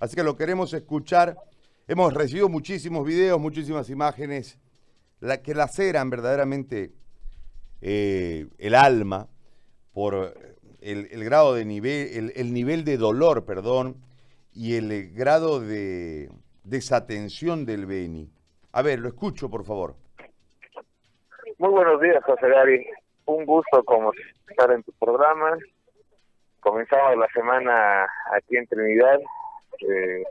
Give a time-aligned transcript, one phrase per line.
[0.00, 1.36] Así que lo queremos escuchar.
[1.88, 4.58] Hemos recibido muchísimos videos, muchísimas imágenes
[5.20, 6.92] la, que laceran verdaderamente
[7.80, 9.28] eh, el alma
[9.92, 10.34] por
[10.80, 13.96] el, grado de nivel, el, nivel de dolor, perdón,
[14.52, 16.30] y el grado de
[16.64, 18.30] desatención del Beni.
[18.72, 19.94] A ver, lo escucho, por favor.
[21.58, 22.86] Muy buenos días, José Gary.
[23.24, 24.12] Un gusto como
[24.48, 25.56] estar en tu programa.
[26.60, 29.18] Comenzamos la semana aquí en Trinidad,
[29.80, 30.24] eh,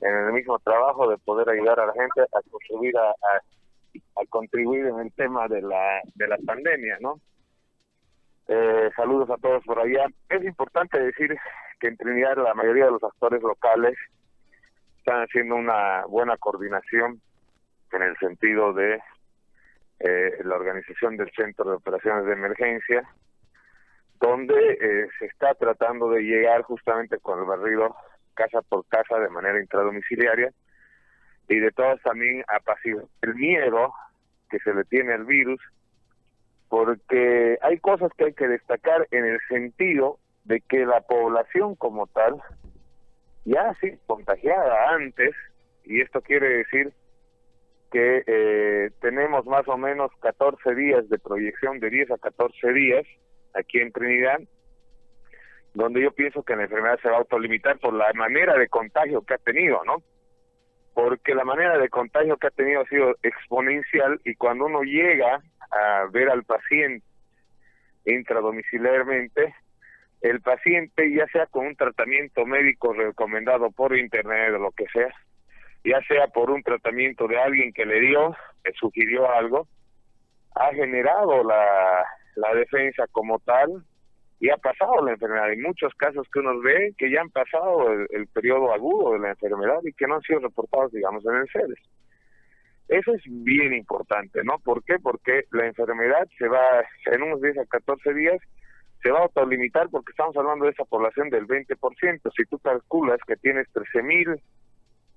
[0.00, 3.14] en el mismo trabajo de poder ayudar a la gente a contribuir a,
[4.30, 7.20] contribuir en el tema de la de la pandemia, ¿no?
[8.48, 10.06] Eh, saludos a todos por allá.
[10.28, 11.36] Es importante decir
[11.80, 13.96] que en Trinidad la mayoría de los actores locales
[14.98, 17.20] están haciendo una buena coordinación
[17.92, 19.00] en el sentido de
[20.00, 23.08] eh, la organización del Centro de Operaciones de Emergencia,
[24.20, 27.94] donde eh, se está tratando de llegar justamente con el barrido
[28.32, 30.52] casa por casa de manera intradomiciliaria
[31.48, 33.92] y de todas también apaciguar el miedo
[34.50, 35.60] que se le tiene al virus,
[36.68, 42.06] porque hay cosas que hay que destacar en el sentido de que la población como
[42.06, 42.40] tal
[43.44, 45.34] ya ha sido contagiada antes,
[45.84, 46.92] y esto quiere decir
[47.90, 53.04] que eh, tenemos más o menos 14 días de proyección, de 10 a 14 días
[53.54, 54.40] aquí en Trinidad,
[55.74, 59.22] donde yo pienso que la enfermedad se va a autolimitar por la manera de contagio
[59.22, 59.96] que ha tenido, ¿no?
[60.94, 65.40] Porque la manera de contagio que ha tenido ha sido exponencial y cuando uno llega
[65.70, 67.06] a ver al paciente
[68.04, 69.54] intradomiciliarmente,
[70.20, 75.08] el paciente, ya sea con un tratamiento médico recomendado por internet o lo que sea,
[75.84, 79.66] ya sea por un tratamiento de alguien que le dio, le sugirió algo,
[80.54, 82.04] ha generado la,
[82.36, 83.84] la defensa como tal
[84.42, 85.44] y ha pasado la enfermedad.
[85.44, 89.30] Hay muchos casos que uno ve que ya han pasado el, periodo agudo de la
[89.30, 91.78] enfermedad y que no han sido reportados, digamos, en el CEDES.
[92.88, 94.58] Eso es bien importante, ¿no?
[94.58, 94.98] ¿Por qué?
[95.00, 96.60] Porque la enfermedad se va
[97.06, 98.38] en unos 10 a 14 días
[99.00, 102.32] se va a autolimitar porque estamos hablando de esa población del 20%.
[102.36, 104.40] Si tú calculas que tienes 13 mil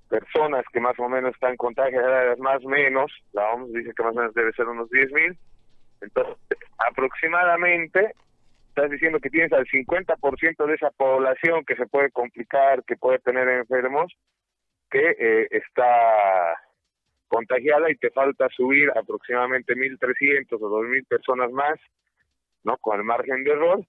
[0.08, 4.12] personas que más o menos están contagiadas, más o menos, la OMS dice que más
[4.12, 5.38] o menos debe ser unos 10 mil,
[6.00, 6.36] entonces
[6.88, 8.12] aproximadamente
[8.76, 13.18] estás diciendo que tienes al 50% de esa población que se puede complicar, que puede
[13.20, 14.12] tener enfermos,
[14.90, 16.60] que eh, está
[17.28, 21.80] contagiada y te falta subir aproximadamente 1.300 o 2.000 personas más
[22.64, 22.76] ¿no?
[22.78, 23.80] Con el margen de error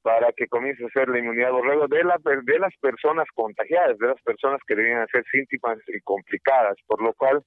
[0.00, 4.08] para que comience a ser la inmunidad luego de, la, de las personas contagiadas, de
[4.08, 7.42] las personas que debían ser síntomas y complicadas, por lo cual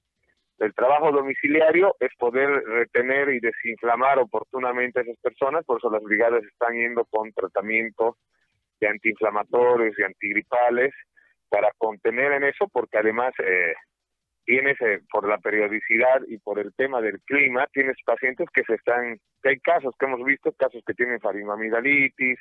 [0.58, 6.02] el trabajo domiciliario es poder retener y desinflamar oportunamente a esas personas, por eso las
[6.02, 8.16] brigadas están yendo con tratamiento
[8.80, 10.94] de antiinflamatorios y antigripales
[11.48, 13.74] para contener en eso, porque además eh,
[14.44, 18.74] tienes eh, por la periodicidad y por el tema del clima, tienes pacientes que se
[18.74, 22.38] están, que hay casos que hemos visto, casos que tienen faringoamigdalitis,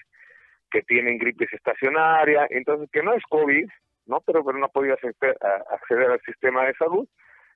[0.71, 3.67] que tienen gripes estacionaria, entonces que no es COVID,
[4.07, 4.21] ¿no?
[4.21, 5.37] Pero, pero no acceder,
[5.69, 7.07] acceder al sistema de salud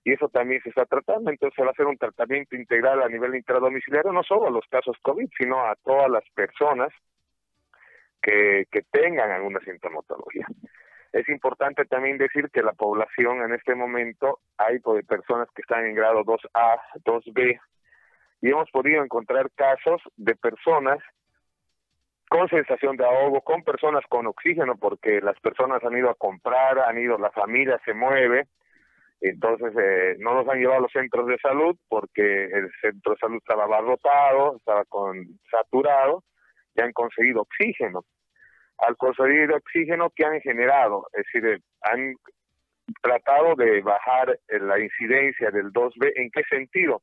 [0.04, 3.10] y eso también se está tratando, entonces se va a hacer un tratamiento integral a
[3.10, 6.90] nivel intradomiciliario, no solo a los casos COVID, sino a todas las personas
[8.22, 10.46] que, que tengan alguna sintomatología.
[11.12, 15.86] Es importante también decir que la población en este momento hay pues, personas que están
[15.86, 17.60] en grado 2A, 2B,
[18.42, 21.00] y hemos podido encontrar casos de personas
[22.30, 26.78] con sensación de ahogo, con personas con oxígeno, porque las personas han ido a comprar,
[26.80, 28.48] han ido, la familia se mueve,
[29.22, 33.20] entonces eh, no los han llevado a los centros de salud porque el centro de
[33.20, 36.24] salud estaba abarrotado, estaba con saturado,
[36.76, 38.04] y han conseguido oxígeno
[38.80, 42.16] al conseguir oxígeno que han generado, es decir, han
[43.02, 46.14] tratado de bajar la incidencia del 2B.
[46.16, 47.02] ¿En qué sentido?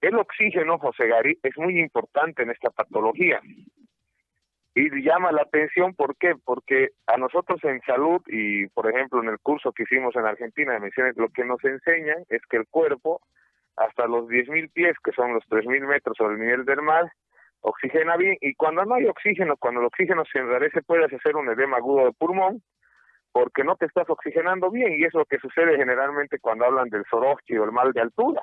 [0.00, 3.40] El oxígeno, José Gary, es muy importante en esta patología.
[4.78, 6.34] Y llama la atención, ¿por qué?
[6.44, 10.74] Porque a nosotros en salud y, por ejemplo, en el curso que hicimos en Argentina
[10.74, 13.22] de misiones, lo que nos enseñan es que el cuerpo,
[13.76, 17.10] hasta los 10.000 pies, que son los 3.000 metros sobre el nivel del mar,
[17.62, 21.48] oxigena bien y cuando no hay oxígeno, cuando el oxígeno se enrarece puedes hacer un
[21.48, 22.62] edema agudo de pulmón
[23.32, 27.06] porque no te estás oxigenando bien y es lo que sucede generalmente cuando hablan del
[27.08, 28.42] soroski o el mal de altura.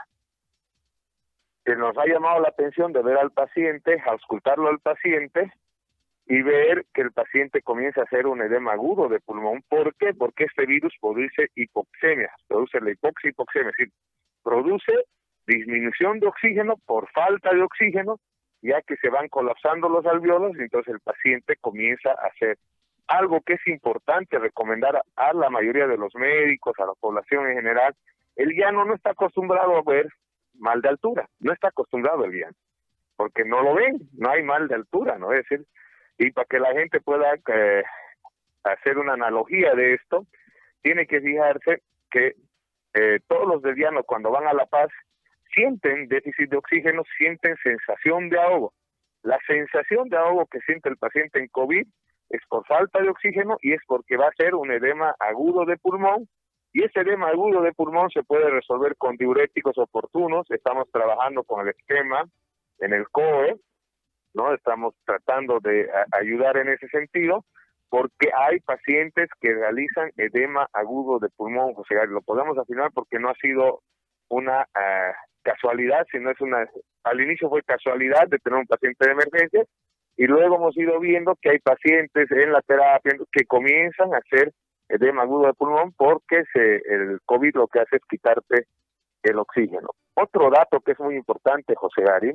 [1.63, 5.53] Que nos ha llamado la atención de ver al paciente, auscultarlo al paciente
[6.25, 9.63] y ver que el paciente comienza a hacer un edema agudo de pulmón.
[9.67, 10.13] ¿Por qué?
[10.13, 13.93] Porque este virus produce hipoxemia, produce la hipoxia hipoxemia, es decir,
[14.41, 14.93] produce
[15.45, 18.19] disminución de oxígeno por falta de oxígeno
[18.63, 22.57] ya que se van colapsando los alveolos y entonces el paciente comienza a hacer
[23.07, 27.55] algo que es importante recomendar a la mayoría de los médicos, a la población en
[27.55, 27.93] general,
[28.37, 30.07] el llano no está acostumbrado a ver
[30.57, 32.55] mal de altura, no está acostumbrado el llano,
[33.17, 35.33] porque no lo ven, no hay mal de altura, ¿no?
[35.33, 35.65] Es decir,
[36.17, 37.83] y para que la gente pueda eh,
[38.63, 40.25] hacer una analogía de esto,
[40.81, 41.81] tiene que fijarse
[42.11, 42.35] que
[42.93, 44.89] eh, todos los del llano cuando van a La Paz
[45.53, 48.73] sienten déficit de oxígeno, sienten sensación de ahogo.
[49.23, 51.87] La sensación de ahogo que siente el paciente en COVID
[52.29, 55.77] es por falta de oxígeno y es porque va a ser un edema agudo de
[55.77, 56.27] pulmón
[56.73, 60.49] y ese edema agudo de pulmón se puede resolver con diuréticos oportunos.
[60.49, 62.25] Estamos trabajando con el esquema
[62.79, 63.55] en el COE,
[64.33, 64.53] ¿no?
[64.53, 67.45] Estamos tratando de ayudar en ese sentido
[67.89, 73.29] porque hay pacientes que realizan edema agudo de pulmón, sea, lo podemos afirmar porque no
[73.29, 73.81] ha sido
[74.29, 75.13] una ah,
[75.43, 76.67] casualidad, sino es una,
[77.03, 79.63] al inicio fue casualidad de tener un paciente de emergencia
[80.17, 84.51] y luego hemos ido viendo que hay pacientes en la terapia que comienzan a hacer
[84.89, 88.65] edema agudo de pulmón porque se, el COVID lo que hace es quitarte
[89.23, 89.89] el oxígeno.
[90.15, 92.33] Otro dato que es muy importante, José Ari,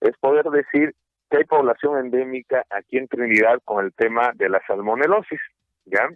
[0.00, 0.92] es poder decir
[1.30, 5.40] que hay población endémica aquí en Trinidad con el tema de la salmonelosis,
[5.86, 6.08] ¿ya?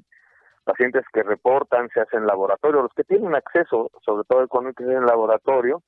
[0.64, 5.82] Pacientes que reportan, se hacen laboratorio, los que tienen acceso, sobre todo que en laboratorio,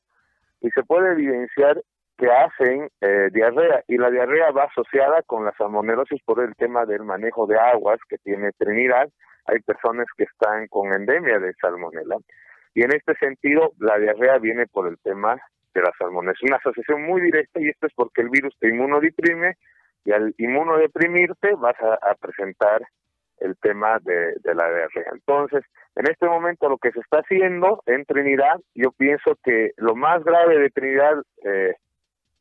[0.61, 1.81] y se puede evidenciar
[2.17, 6.87] que hacen eh, diarrea y la diarrea va asociada con la salmonelosis por el tema
[6.87, 9.09] del manejo de aguas que tiene Trinidad.
[9.47, 12.17] Hay personas que están con endemia de salmonela
[12.75, 15.41] y en este sentido la diarrea viene por el tema
[15.75, 16.33] de la salmonela.
[16.33, 19.57] Es una asociación muy directa y esto es porque el virus te inmunodeprime
[20.05, 22.83] y al inmunodeprimirte vas a, presentar
[23.39, 25.13] el tema de, la diarrea.
[25.13, 25.65] Entonces,
[25.97, 30.23] en este momento lo que se está haciendo en Trinidad, yo pienso que lo más
[30.25, 31.75] grave de Trinidad eh,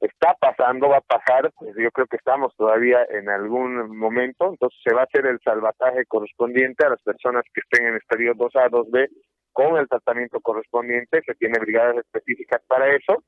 [0.02, 4.80] está pasando, va a pasar, pues yo creo que estamos todavía en algún momento, entonces
[4.84, 8.70] se va a hacer el salvataje correspondiente a las personas que estén en estadio 2A,
[8.70, 9.10] 2B
[9.54, 13.24] con el tratamiento correspondiente, se tiene brigadas específicas para eso,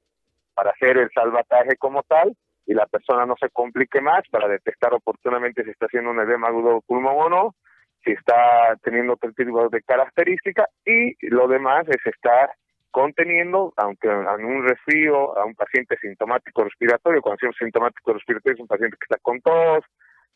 [0.54, 2.36] para hacer el salvataje como tal,
[2.66, 6.48] y la persona no se complique más para detectar oportunamente si está haciendo un edema
[6.48, 7.56] agudo pulmón o no,
[8.04, 12.52] si está teniendo otro tipo de característica, y lo demás es estar
[12.92, 18.62] conteniendo, aunque en un resfrío, a un paciente sintomático respiratorio, cuando decimos sintomático respiratorio es
[18.62, 19.84] un paciente que está con tos,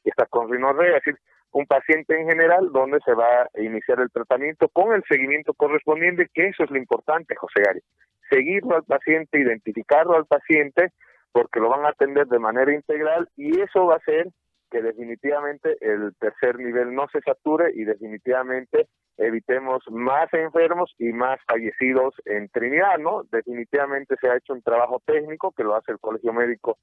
[0.03, 1.19] está con rinorrea, es decir,
[1.51, 6.29] un paciente en general donde se va a iniciar el tratamiento con el seguimiento correspondiente,
[6.33, 7.81] que eso es lo importante, José Gary.
[8.29, 10.91] Seguirlo al paciente, identificarlo al paciente,
[11.31, 14.27] porque lo van a atender de manera integral y eso va a hacer
[14.69, 18.87] que definitivamente el tercer nivel no se sature y definitivamente
[19.17, 23.23] evitemos más enfermos y más fallecidos en Trinidad, ¿no?
[23.31, 26.77] Definitivamente se ha hecho un trabajo técnico que lo hace el Colegio Médico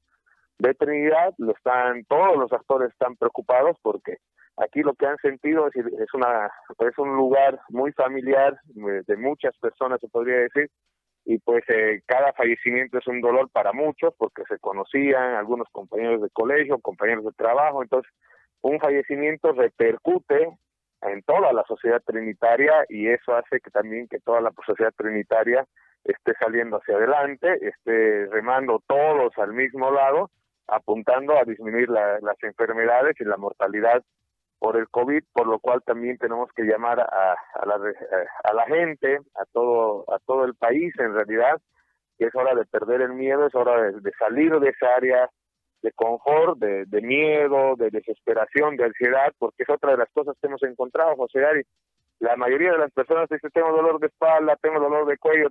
[0.59, 4.19] de Trinidad, lo están todos los actores están preocupados porque
[4.57, 10.01] aquí lo que han sentido es, una es un lugar muy familiar de muchas personas
[10.01, 10.71] se podría decir
[11.27, 16.23] y pues eh, cada fallecimiento es un dolor para muchos porque se conocían algunos compañeros
[16.23, 18.11] de colegio, compañeros de trabajo, entonces
[18.63, 20.57] un fallecimiento repercute
[21.03, 25.67] en toda la sociedad trinitaria y eso hace que también que toda la sociedad trinitaria
[26.05, 30.31] esté saliendo hacia adelante, esté remando todos al mismo lado,
[30.69, 34.03] apuntando a disminuir las enfermedades y la mortalidad
[34.59, 37.75] por el COVID, por lo cual también tenemos que llamar a, a, la,
[38.45, 41.61] a la gente, a todo, a todo el país en realidad,
[42.19, 45.29] que es hora de perder el miedo, es hora de, salir de esa área
[45.83, 50.47] de confort, de, miedo, de desesperación, de ansiedad, porque es otra de las cosas que
[50.47, 51.63] hemos encontrado, José Gary.
[52.19, 55.49] La mayoría de las personas dicen, tengo dolor de espalda, tengo dolor de cuello,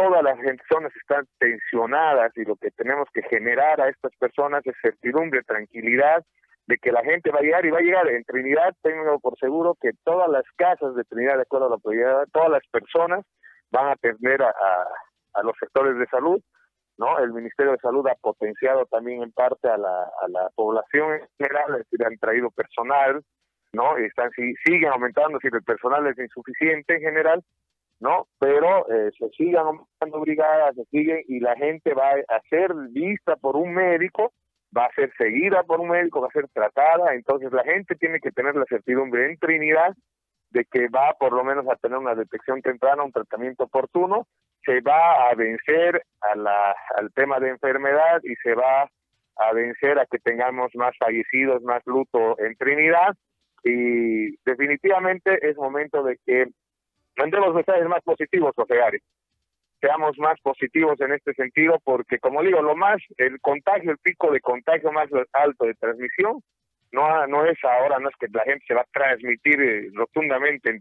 [0.00, 4.74] todas las personas están tensionadas y lo que tenemos que generar a estas personas es
[4.80, 6.24] certidumbre, tranquilidad
[6.66, 8.08] de que la gente va a llegar y va a llegar.
[8.08, 11.78] En Trinidad tengo por seguro que todas las casas de Trinidad, de acuerdo a la
[11.78, 13.24] prioridad, todas las personas
[13.70, 14.52] van a atender a,
[15.42, 16.40] los sectores de salud,
[16.96, 17.18] ¿no?
[17.18, 22.06] El Ministerio de Salud ha potenciado también en parte a la, población en general, es
[22.06, 23.22] han traído personal,
[23.72, 23.96] ¿no?
[23.96, 27.42] Están, si, siguen aumentando, si el personal es insuficiente en general,
[28.00, 28.26] ¿no?
[28.38, 33.36] Pero eh, se sigan aumentando brigadas, se siguen, y la gente va a ser vista
[33.36, 34.32] por un médico
[34.76, 38.20] va a ser seguida por un médico, va a ser tratada, entonces la gente tiene
[38.20, 39.94] que tener la certidumbre en Trinidad
[40.50, 44.26] de que va por lo menos a tener una detección temprana, un tratamiento oportuno,
[44.64, 48.88] se va a vencer a la, al tema de enfermedad y se va
[49.36, 53.14] a vencer a que tengamos más fallecidos, más luto en Trinidad
[53.62, 56.46] y definitivamente es momento de que
[57.16, 58.98] mandemos mensajes más positivos, José Ari
[59.80, 64.30] seamos más positivos en este sentido, porque como digo, lo más, el contagio, el pico
[64.30, 66.42] de contagio más alto de transmisión
[66.92, 70.80] no, no es ahora, no es que la gente se va a transmitir eh, rotundamente.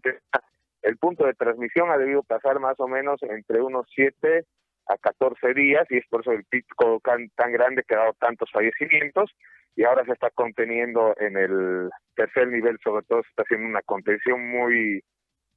[0.82, 4.44] El punto de transmisión ha debido pasar más o menos entre unos 7
[4.88, 8.50] a 14 días y es por eso el pico tan grande que ha dado tantos
[8.52, 9.32] fallecimientos
[9.76, 13.84] y ahora se está conteniendo en el tercer nivel, sobre todo se está haciendo una
[13.84, 15.04] contención muy,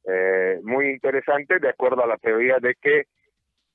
[0.05, 3.05] eh, muy interesante de acuerdo a la teoría de que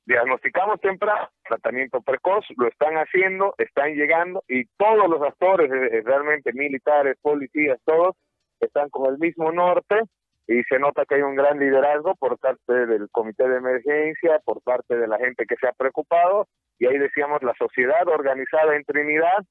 [0.06, 6.54] diagnosticamos temprano, tratamiento precoz, lo están haciendo, están llegando y todos los actores, eh, realmente
[6.54, 8.16] militares, policías, todos,
[8.60, 10.02] están con el mismo norte
[10.48, 14.62] y se nota que hay un gran liderazgo por parte del comité de emergencia, por
[14.62, 16.48] parte de la gente que se ha preocupado
[16.80, 19.44] y ahí decíamos la sociedad organizada en Trinidad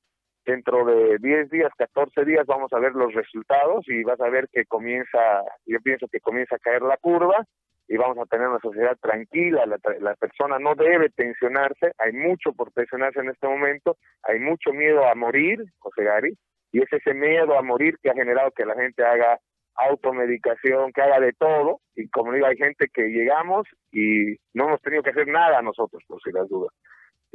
[0.47, 4.49] dentro de 10 días, 14 días vamos a ver los resultados y vas a ver
[4.53, 7.45] que comienza, yo pienso que comienza a caer la curva
[7.89, 12.53] y vamos a tener una sociedad tranquila, la, la persona no debe tensionarse, hay mucho
[12.53, 16.37] por tensionarse en este momento, hay mucho miedo a morir, José Gary,
[16.73, 19.39] y es ese miedo a morir que ha generado que la gente haga
[19.77, 24.81] automedicación, que haga de todo, y como digo, hay gente que llegamos y no hemos
[24.81, 26.73] tenido que hacer nada nosotros, por si las dudas.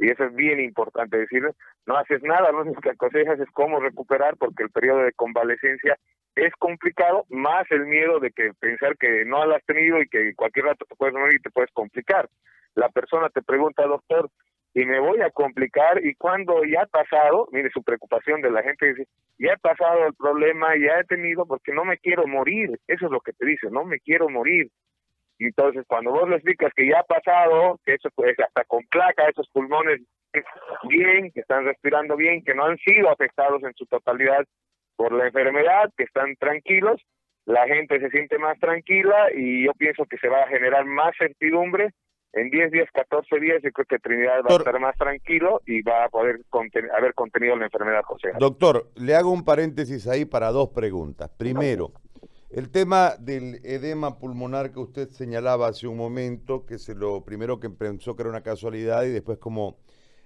[0.02, 1.48] Y eso es bien importante decir,
[1.86, 5.96] no haces nada, lo único que aconsejas es cómo recuperar, porque el periodo de convalecencia
[6.34, 10.34] es complicado, más el miedo de que pensar que no lo has tenido y que
[10.34, 12.28] cualquier rato te puedes morir y te puedes complicar.
[12.74, 14.28] La persona te pregunta, doctor,
[14.74, 18.64] y me voy a complicar y cuando ya ha pasado, mire su preocupación de la
[18.64, 19.06] gente dice,
[19.38, 23.12] ya he pasado el problema, ya he tenido porque no me quiero morir, eso es
[23.12, 24.68] lo que te dice, no me quiero morir.
[25.46, 29.28] Entonces, cuando vos le explicas que ya ha pasado, que eso pues hasta con placa,
[29.28, 30.00] esos pulmones
[30.84, 34.44] bien, que están respirando bien, que no han sido afectados en su totalidad
[34.96, 37.00] por la enfermedad, que están tranquilos,
[37.44, 41.12] la gente se siente más tranquila y yo pienso que se va a generar más
[41.18, 41.90] certidumbre.
[42.34, 45.82] En 10 días, 14 días, yo creo que Trinidad va a estar más tranquilo y
[45.82, 46.40] va a poder
[46.96, 48.30] haber contenido la enfermedad, José.
[48.38, 51.28] Doctor, le hago un paréntesis ahí para dos preguntas.
[51.36, 51.92] Primero,
[52.52, 57.58] el tema del edema pulmonar que usted señalaba hace un momento, que es lo primero
[57.58, 59.78] que pensó que era una casualidad y después como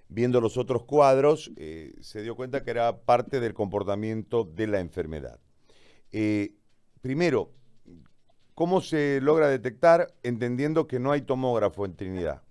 [0.08, 4.80] viendo los otros cuadros eh, se dio cuenta que era parte del comportamiento de la
[4.80, 5.38] enfermedad.
[6.10, 6.56] Eh,
[7.00, 7.52] primero,
[8.54, 12.42] ¿cómo se logra detectar entendiendo que no hay tomógrafo en Trinidad?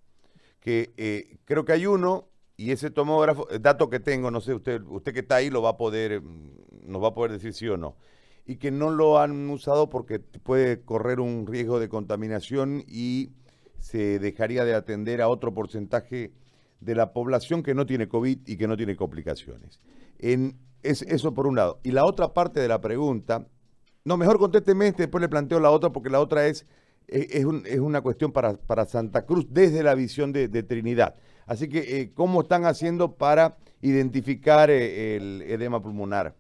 [0.61, 4.81] Que eh, creo que hay uno y ese tomógrafo, dato que tengo, no sé, usted,
[4.83, 7.67] usted que está ahí lo va a poder, mm, nos va a poder decir sí
[7.67, 7.97] o no
[8.45, 13.31] y que no lo han usado porque puede correr un riesgo de contaminación y
[13.79, 16.31] se dejaría de atender a otro porcentaje
[16.79, 19.79] de la población que no tiene COVID y que no tiene complicaciones.
[20.19, 21.79] Es, eso por un lado.
[21.83, 23.47] Y la otra parte de la pregunta,
[24.03, 26.67] no, mejor contésteme después le planteo la otra, porque la otra es,
[27.07, 31.15] es, una cuestión para, para, Santa Cruz desde la visión de, Trinidad.
[31.47, 36.35] Así que, eh, ¿cómo están haciendo para identificar eh, el edema pulmonar?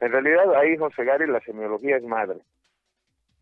[0.00, 2.38] En realidad ahí, José Gary, la semiología es madre.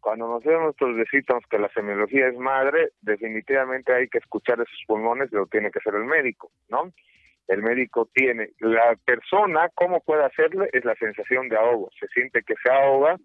[0.00, 5.32] Cuando nos nosotros decimos que la semiología es madre, definitivamente hay que escuchar esos pulmones,
[5.32, 6.92] lo tiene que hacer el médico, ¿no?
[7.48, 10.70] El médico tiene, la persona, ¿cómo puede hacerle?
[10.72, 13.16] Es la sensación de ahogo, se siente que se ahoga,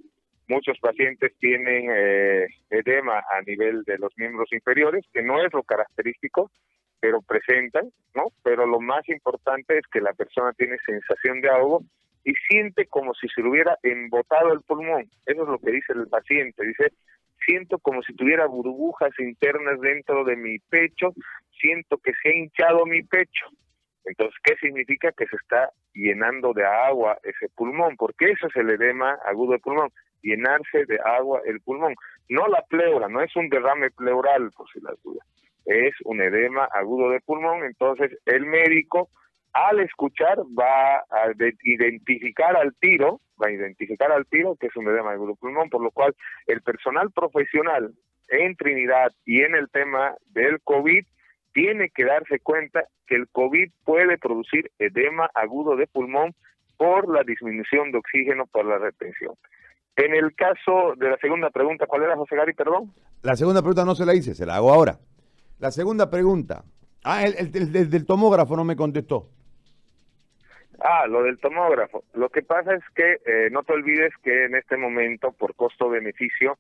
[0.48, 5.64] muchos pacientes tienen eh, edema a nivel de los miembros inferiores, que no es lo
[5.64, 6.52] característico,
[7.00, 8.28] pero presentan, ¿no?
[8.44, 11.84] Pero lo más importante es que la persona tiene sensación de ahogo
[12.24, 15.10] y siente como si se le hubiera embotado el pulmón.
[15.26, 16.66] Eso es lo que dice el paciente.
[16.66, 16.94] Dice,
[17.46, 21.14] siento como si tuviera burbujas internas dentro de mi pecho,
[21.60, 23.48] siento que se ha hinchado mi pecho.
[24.06, 25.12] Entonces, ¿qué significa?
[25.12, 29.62] Que se está llenando de agua ese pulmón, porque eso es el edema agudo del
[29.62, 29.90] pulmón,
[30.22, 31.96] llenarse de agua el pulmón.
[32.30, 35.28] No la pleura, no es un derrame pleural, por si las dudas,
[35.66, 37.64] es un edema agudo de pulmón.
[37.64, 39.10] Entonces, el médico
[39.54, 41.32] al escuchar va a
[41.64, 45.82] identificar al tiro, va a identificar al tiro que es un edema de pulmón, por
[45.82, 46.16] lo cual
[46.48, 47.94] el personal profesional
[48.30, 51.06] en Trinidad y en el tema del COVID
[51.54, 56.34] tiene que darse cuenta que el COVID puede producir edema agudo de pulmón
[56.78, 59.34] por la disminución de oxígeno por la retención.
[59.98, 62.94] En el caso de la segunda pregunta, ¿cuál era, José Gary, perdón?
[63.22, 64.98] La segunda pregunta no se la hice, se la hago ahora.
[65.60, 66.64] La segunda pregunta.
[67.04, 69.30] Ah, el, del tomógrafo no me contestó.
[70.84, 72.04] Ah, lo del tomógrafo.
[72.14, 76.58] Lo que pasa es que eh, no te olvides que en este momento, por costo-beneficio,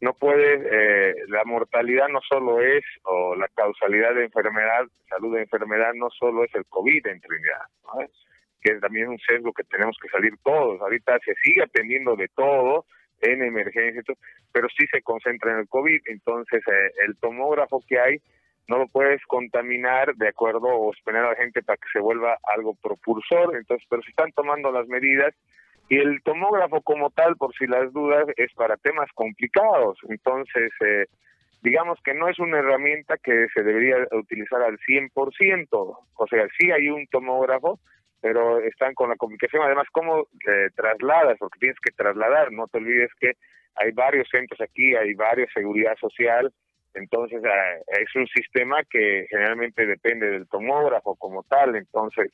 [0.00, 5.42] no puede, eh, la mortalidad no solo es, o la causalidad de enfermedad, salud de
[5.42, 8.00] enfermedad, no solo es el COVID en Trinidad, ¿no?
[8.62, 10.80] que también un sesgo que tenemos que salir todos.
[10.80, 12.86] Ahorita se sigue atendiendo de todo
[13.20, 14.02] en emergencia,
[14.52, 16.00] pero sí se concentra en el COVID.
[16.06, 18.22] Entonces, eh, el tomógrafo que hay
[18.70, 22.38] no lo puedes contaminar de acuerdo o exponer a la gente para que se vuelva
[22.54, 25.34] algo propulsor, entonces, pero se están tomando las medidas
[25.88, 31.06] y el tomógrafo como tal, por si las dudas, es para temas complicados, entonces, eh,
[31.62, 36.70] digamos que no es una herramienta que se debería utilizar al 100%, o sea, sí
[36.70, 37.80] hay un tomógrafo,
[38.20, 41.38] pero están con la complicación, además, ¿cómo eh, trasladas?
[41.40, 43.32] Porque tienes que trasladar, no te olvides que
[43.74, 46.52] hay varios centros aquí, hay varios seguridad social,
[46.94, 52.30] entonces eh, es un sistema que generalmente depende del tomógrafo como tal, entonces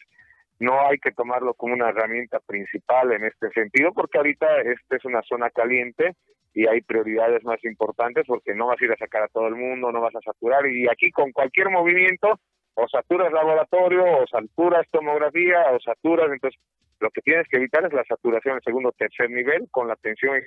[0.58, 5.04] no hay que tomarlo como una herramienta principal en este sentido, porque ahorita esta es
[5.04, 6.14] una zona caliente
[6.54, 9.56] y hay prioridades más importantes porque no vas a ir a sacar a todo el
[9.56, 12.40] mundo, no vas a saturar y aquí con cualquier movimiento
[12.76, 16.60] o saturas laboratorio o saturas tomografía o saturas, entonces
[17.00, 19.96] lo que tienes que evitar es la saturación en segundo o tercer nivel con la
[19.96, 20.40] tensión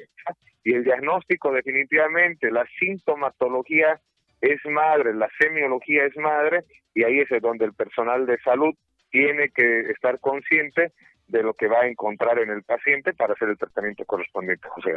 [0.64, 4.00] y el diagnóstico definitivamente, la sintomatología
[4.42, 8.74] es madre, la semiología es madre y ahí es donde el personal de salud
[9.12, 10.94] tiene que estar consciente
[11.28, 14.92] de lo que va a encontrar en el paciente para hacer el tratamiento correspondiente, José.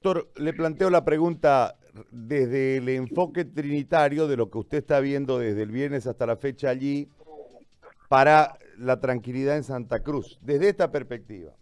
[0.00, 1.74] Doctor, le planteo la pregunta
[2.10, 6.36] desde el enfoque trinitario de lo que usted está viendo desde el viernes hasta la
[6.36, 7.08] fecha allí
[8.08, 11.52] para la tranquilidad en Santa Cruz, desde esta perspectiva.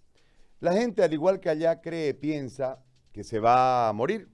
[0.60, 4.28] La gente, al igual que allá, cree, piensa que se va a morir.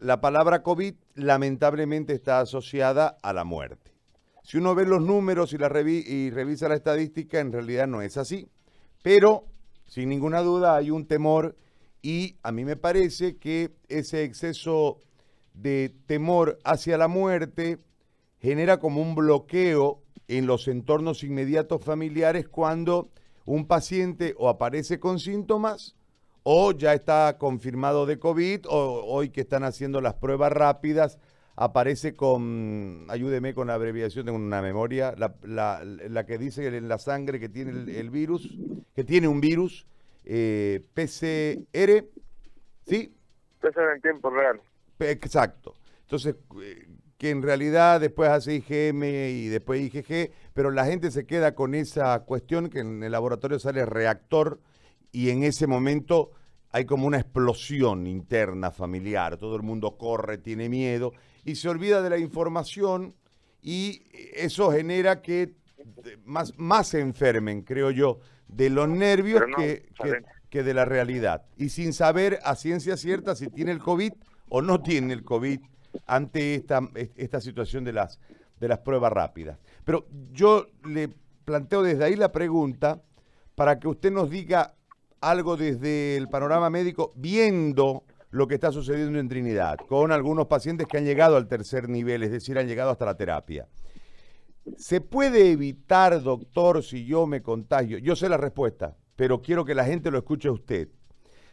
[0.00, 3.92] La palabra COVID lamentablemente está asociada a la muerte.
[4.42, 8.48] Si uno ve los números y, la revisa la estadística, en realidad no es así.
[9.02, 9.44] Pero,
[9.86, 11.54] sin ninguna duda, hay un temor
[12.02, 14.98] y a mí me parece que ese exceso
[15.54, 17.78] de temor hacia la muerte
[18.40, 23.08] genera como un bloqueo en los entornos inmediatos familiares cuando
[23.44, 25.96] un paciente o aparece con síntomas
[26.42, 31.18] o ya está confirmado de COVID o hoy que están haciendo las pruebas rápidas
[31.60, 35.34] aparece con, ayúdeme con la abreviación, tengo una memoria, la,
[35.82, 38.56] la, que dice en la sangre que tiene el, virus,
[38.94, 39.84] que tiene un virus,
[40.30, 42.06] eh, PCR,
[42.86, 43.14] ¿sí?
[43.60, 44.60] PCR en tiempo real.
[45.00, 45.74] Exacto.
[46.02, 51.26] Entonces, eh, que en realidad después hace IgM y después IgG, pero la gente se
[51.26, 54.60] queda con esa cuestión que en el laboratorio sale reactor
[55.12, 56.32] y en ese momento
[56.70, 61.12] hay como una explosión interna familiar, todo el mundo corre, tiene miedo
[61.44, 63.14] y se olvida de la información
[63.62, 64.02] y
[64.34, 65.54] eso genera que
[66.24, 69.88] más, más se enfermen, creo yo, de los nervios que,
[70.50, 71.42] que de la realidad.
[71.56, 74.12] Y sin saber a ciencia cierta si tiene el COVID
[74.48, 75.60] o no tiene el COVID
[76.06, 76.80] ante esta,
[77.16, 78.18] esta situación de las,
[78.58, 79.58] de las pruebas rápidas.
[79.84, 81.10] Pero yo le
[81.44, 83.00] planteo desde ahí la pregunta
[83.54, 84.74] para que usted nos diga
[85.20, 90.86] algo desde el panorama médico, viendo lo que está sucediendo en Trinidad, con algunos pacientes
[90.86, 93.66] que han llegado al tercer nivel, es decir, han llegado hasta la terapia.
[94.76, 97.98] ¿Se puede evitar, doctor, si yo me contagio?
[97.98, 100.88] Yo sé la respuesta, pero quiero que la gente lo escuche a usted.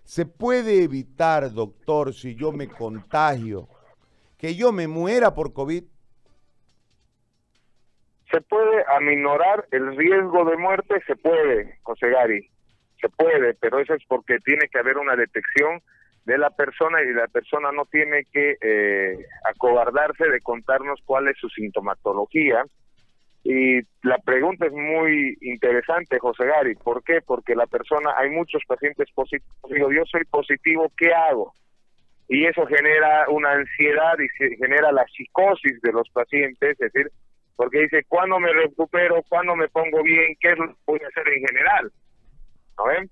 [0.03, 3.67] ¿Se puede evitar, doctor, si yo me contagio,
[4.37, 5.83] que yo me muera por COVID?
[8.31, 12.07] Se puede aminorar el riesgo de muerte, se puede, José
[13.01, 15.81] se puede, pero eso es porque tiene que haber una detección
[16.25, 21.37] de la persona y la persona no tiene que eh, acobardarse de contarnos cuál es
[21.37, 22.65] su sintomatología.
[23.45, 26.75] Y la pregunta es muy interesante, José Gary.
[26.75, 27.21] ¿Por qué?
[27.21, 29.55] Porque la persona, hay muchos pacientes positivos.
[29.69, 31.53] Digo, yo soy positivo, ¿qué hago?
[32.27, 37.11] y eso genera una ansiedad y se genera la psicosis de los pacientes, es decir,
[37.55, 39.21] porque dice, ¿cuándo me recupero?
[39.29, 40.35] ¿Cuándo me pongo bien?
[40.39, 41.91] ¿Qué que voy a hacer en general?
[42.77, 43.09] ¿No ven?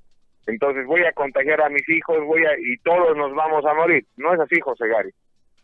[0.47, 4.05] Entonces voy a contagiar a mis hijos, voy a y todos nos vamos a morir.
[4.17, 5.11] No es así, José Gary.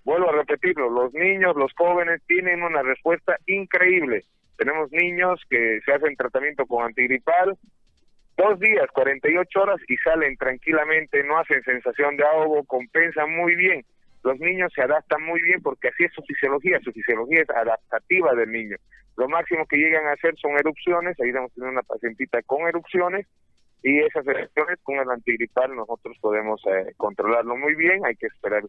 [0.05, 4.23] Vuelvo a repetirlo, los niños, los jóvenes tienen una respuesta increíble.
[4.59, 7.57] Tenemos niños que se hacen tratamiento con antigripal,
[8.35, 13.85] dos días, 48 horas y salen tranquilamente, no hacen sensación de ahogo, compensan muy bien.
[14.21, 18.35] Los niños se adaptan muy bien porque así es su fisiología, su fisiología es adaptativa
[18.35, 18.75] del niño.
[19.15, 23.25] Lo máximo que llegan a hacer son erupciones, ahí a tener una pacientita con erupciones
[23.81, 28.63] y esas erupciones con el antigripal nosotros podemos eh, controlarlo muy bien, hay que esperar,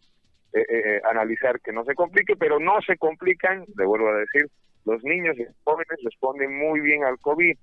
[0.53, 4.47] eh, eh, analizar que no se complique, pero no se complican, le vuelvo a decir,
[4.85, 7.57] los niños y jóvenes responden muy bien al COVID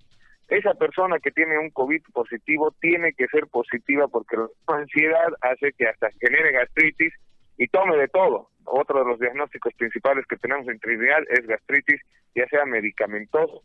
[0.49, 5.73] esa persona que tiene un COVID positivo tiene que ser positiva porque la ansiedad hace
[5.73, 7.13] que hasta genere gastritis
[7.58, 8.49] y tome de todo.
[8.63, 12.01] Otro de los diagnósticos principales que tenemos en Trinidad es gastritis,
[12.34, 13.63] ya sea medicamentoso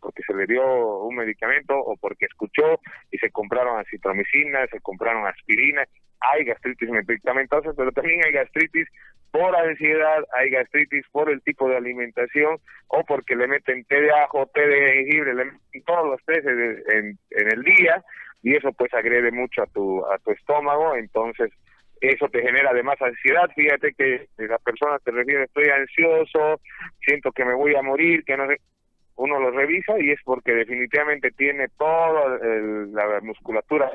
[0.00, 0.64] porque se le dio
[1.00, 5.84] un medicamento o porque escuchó y se compraron acitromicina, se compraron aspirina.
[6.32, 8.88] Hay gastritis medicamentosa, pero también hay gastritis
[9.34, 12.56] por ansiedad, hay gastritis por el tipo de alimentación
[12.86, 16.38] o porque le meten té de ajo, té de jengibre, le meten todos los té
[16.38, 18.00] en, el día
[18.44, 21.50] y eso pues agrede mucho a tu a tu estómago, entonces
[22.00, 26.60] eso te genera además ansiedad, fíjate que la persona te refiere estoy ansioso,
[27.00, 28.60] siento que me voy a morir, que no sé,
[29.16, 33.90] uno lo revisa y es porque definitivamente tiene toda la musculatura,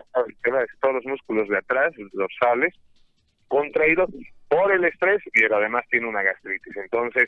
[0.81, 2.73] todos los músculos de atrás, los sales,
[3.47, 4.09] contraídos
[4.47, 6.75] por el estrés y además tiene una gastritis.
[6.77, 7.27] Entonces,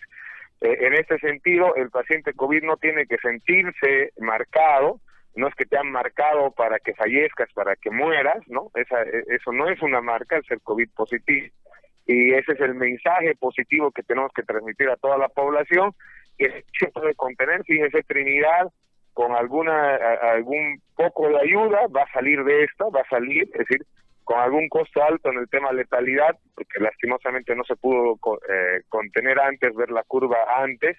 [0.62, 5.02] eh, en este sentido, el paciente COVID no tiene que sentirse marcado,
[5.36, 8.72] no es que te han marcado para que fallezcas, para que mueras, ¿no?
[8.76, 11.48] Esa, e, eso no es una marca, el ser COVID positivo.
[12.06, 15.94] Y ese es el mensaje positivo que tenemos que transmitir a toda la población,
[16.38, 18.72] que se puede contener, fíjese Trinidad,
[19.14, 19.96] con alguna
[20.34, 23.86] algún poco de ayuda va a salir de esta, va a salir, es decir,
[24.24, 28.18] con algún costo alto en el tema letalidad, porque lastimosamente no se pudo
[28.50, 30.98] eh, contener antes, ver la curva antes,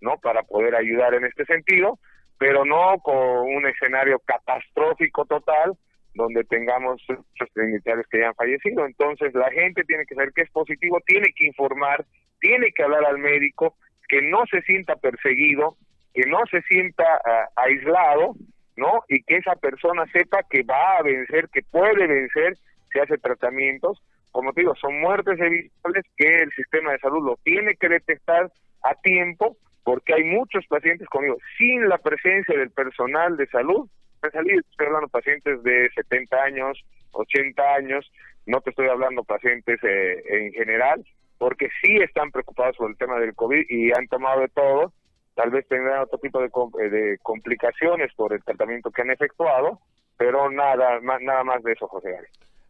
[0.00, 0.18] ¿no?
[0.18, 1.98] Para poder ayudar en este sentido,
[2.38, 5.72] pero no con un escenario catastrófico total
[6.14, 8.86] donde tengamos muchos trinitarios que hayan fallecido.
[8.86, 12.04] Entonces la gente tiene que saber que es positivo, tiene que informar,
[12.40, 13.76] tiene que hablar al médico,
[14.08, 15.76] que no se sienta perseguido,
[16.12, 18.34] que no se sienta ah, aislado,
[18.76, 19.04] ¿no?
[19.08, 22.56] Y que esa persona sepa que va a vencer, que puede vencer
[22.92, 24.02] si hace tratamientos.
[24.30, 28.50] Como te digo, son muertes evitables que el sistema de salud lo tiene que detectar
[28.82, 33.88] a tiempo porque hay muchos pacientes conmigo sin la presencia del personal de salud.
[34.22, 38.10] Estoy hablando pacientes de 70 años, 80 años,
[38.46, 41.04] no te estoy hablando pacientes eh, en general,
[41.44, 44.94] porque sí están preocupados por el tema del COVID y han tomado de todo.
[45.34, 49.78] Tal vez tendrán otro tipo de, eh, complicaciones por el tratamiento que han efectuado,
[50.16, 52.16] pero nada, más, nada más de eso, José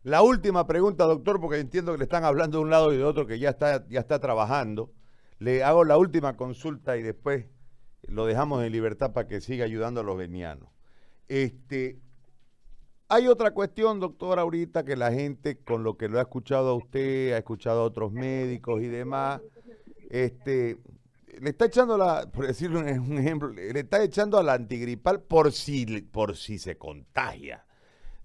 [0.02, 3.04] La última pregunta, doctor, porque entiendo que le están hablando de un lado y de
[3.04, 4.90] otro que ya está, ya está trabajando.
[5.38, 7.46] Le hago la última consulta y después
[8.08, 10.68] lo dejamos en libertad para que siga ayudando a los venianos.
[11.28, 12.00] Este,
[13.08, 16.74] hay otra cuestión, doctor, ahorita que la gente, con lo que lo ha escuchado a
[16.74, 19.40] usted, ha escuchado a otros médicos y demás,
[20.10, 20.78] este,
[21.40, 25.52] le está echando la, por decirle un, ejemplo, le está echando a la antigripal por
[25.52, 27.64] si, por si se contagia.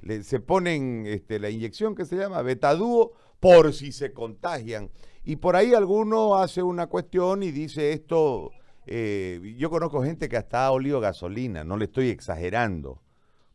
[0.02, 4.89] Le, se ponen este, la inyección que se llama betadúo por si se contagian.
[5.24, 8.52] Y por ahí alguno hace una cuestión y dice esto,
[8.86, 13.02] eh, yo conozco gente que hasta ha olido gasolina, no le estoy exagerando,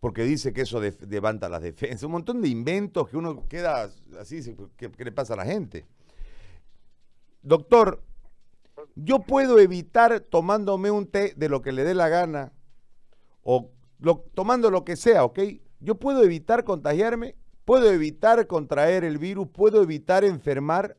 [0.05, 3.89] porque dice que eso levanta las defensas, un montón de inventos que uno queda
[4.21, 5.87] así, ¿qué, le pasa a la gente?
[7.41, 8.03] Doctor,
[8.97, 12.53] yo puedo evitar tomándome un té de lo que le dé la gana,
[13.43, 13.71] o
[14.35, 15.39] tomando lo que sea, ¿ok?
[15.81, 20.99] Yo puedo evitar contagiarme, puedo evitar contraer el virus, puedo evitar enfermar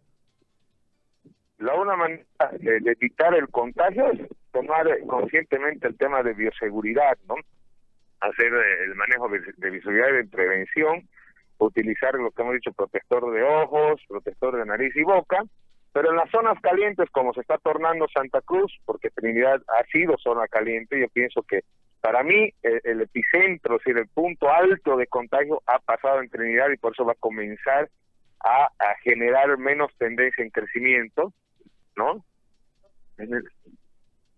[1.59, 2.25] la una manera
[2.59, 7.35] de, evitar el contagio es tomar conscientemente el tema de bioseguridad, ¿no?
[8.29, 11.07] Hacer eh, el manejo de, de bioseguridad y de prevención,
[11.57, 15.43] utilizar lo que hemos dicho, protector de ojos, protector de nariz y boca,
[15.93, 20.17] pero en las zonas calientes, como se está tornando Santa Cruz, porque Trinidad ha sido
[20.17, 21.61] zona caliente, yo pienso que
[22.01, 26.69] para mí el, epicentro, es decir, el punto alto de contagio ha pasado en Trinidad
[26.69, 27.89] y por eso va a comenzar
[28.41, 28.69] a
[29.01, 31.33] generar menos tendencia en crecimiento
[31.95, 32.25] ¿no?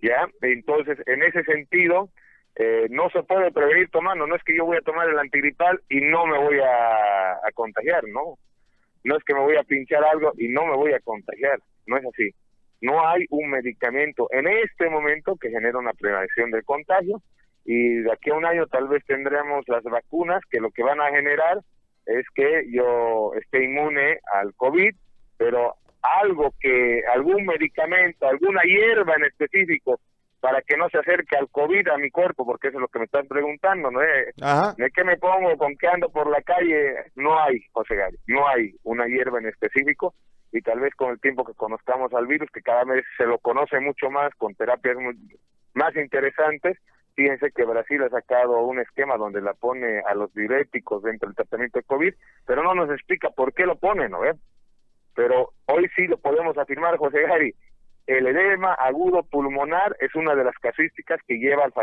[0.01, 2.09] ya, entonces, en ese sentido,
[2.59, 5.79] eh, no se puede prevenir tomando, no es que yo voy a tomar el antigripal
[5.89, 8.37] y no me voy a, a contagiar, ¿no?
[9.03, 11.97] No es que me voy a pinchar algo y no me voy a contagiar, no
[11.97, 12.31] es así.
[12.81, 17.21] No hay un medicamento en este momento que genere una prevención del contagio
[17.63, 20.99] y de aquí a un año tal vez tendremos las vacunas que lo que van
[20.99, 21.59] a generar
[22.07, 24.95] es que yo esté inmune al COVID,
[25.37, 25.75] pero
[26.23, 29.99] algo que, algún medicamento, alguna hierba en específico
[30.39, 32.99] para que no se acerque al COVID a mi cuerpo, porque eso es lo que
[32.99, 34.35] me están preguntando, ¿no es?
[34.77, 36.95] ¿De qué me pongo, con qué ando por la calle?
[37.15, 40.13] No hay, José Gary, no hay una hierba en específico
[40.51, 43.39] y tal vez con el tiempo que conozcamos al virus, que cada vez se lo
[43.39, 44.95] conoce mucho más, con terapias
[45.73, 46.77] más interesantes,
[47.15, 51.35] fíjense que Brasil ha sacado un esquema donde la pone a los diuréticos dentro del
[51.35, 52.13] tratamiento de COVID,
[52.45, 54.23] pero no nos explica por qué lo pone, ¿no?
[54.23, 54.37] es?
[55.17, 57.55] pero hoy sí lo podemos afirmar, José Gary.
[58.07, 61.73] El edema agudo pulmonar es una de las casuísticas que lleva al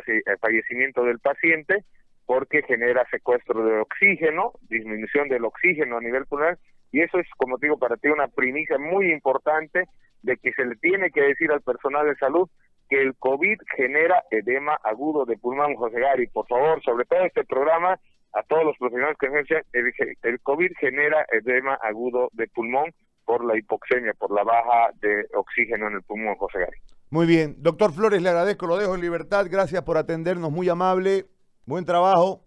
[0.41, 1.85] fallecimiento del paciente
[2.27, 6.59] porque genera secuestro de oxígeno, disminución del oxígeno a nivel pulmonar,
[6.91, 9.85] y eso es, como digo, para ti una primicia muy importante
[10.23, 13.59] de que se le tiene que decir al personal de salud que que el COVID
[13.77, 16.27] genera edema agudo de pulmón, José Gary.
[16.27, 17.99] Por favor, sobre todo este programa,
[18.35, 19.93] a todos los profesionales que ejercen, el,
[20.23, 22.93] el COVID genera edema agudo de pulmón
[23.25, 26.79] por la hipoxemia, por la baja de oxígeno en el pulmón, José Gary.
[27.11, 27.57] Muy bien.
[27.59, 29.47] Doctor Flores, le agradezco, lo dejo en libertad.
[29.51, 31.27] Gracias por atendernos, muy amable.
[31.65, 32.41] Buen trabajo.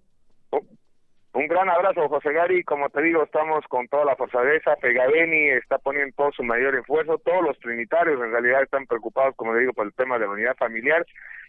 [1.33, 2.63] Un gran abrazo, José Gary.
[2.63, 4.75] Como te digo, estamos con toda la fortaleza.
[4.81, 7.19] Pegaveni está poniendo todo su mayor esfuerzo.
[7.19, 10.31] Todos los trinitarios en realidad están preocupados, como le digo, por el tema de la
[10.31, 11.05] unidad familiar.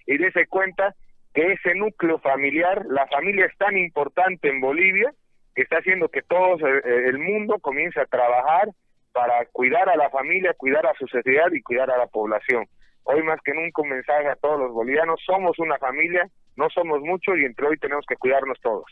[0.07, 0.95] Y dése cuenta
[1.35, 5.13] que ese núcleo familiar, la familia es tan importante en Bolivia
[5.55, 8.69] que está haciendo que todo el mundo comience a trabajar
[9.13, 12.67] para cuidar a la familia, cuidar a su sociedad y cuidar a la población.
[13.03, 17.01] Hoy más que nunca un mensaje a todos los bolivianos, somos una familia, no somos
[17.01, 18.85] muchos y entre hoy tenemos que cuidarnos todos.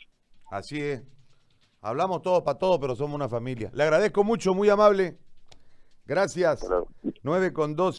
[0.51, 1.03] Así es.
[1.83, 3.70] Hablamos todos para todos, pero somos una familia.
[3.72, 5.14] Le agradezco mucho, muy amable.
[6.07, 6.66] Gracias.
[7.22, 7.94] 9 con 12.